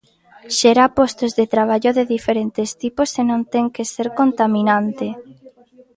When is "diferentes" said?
2.15-2.69